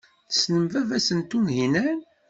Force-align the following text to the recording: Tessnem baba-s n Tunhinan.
Tessnem 0.29 0.65
baba-s 0.71 1.07
n 1.17 1.19
Tunhinan. 1.29 1.99